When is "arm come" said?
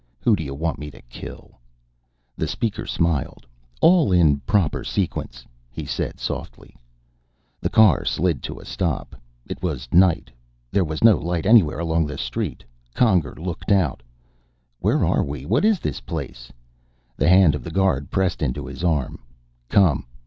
18.83-20.07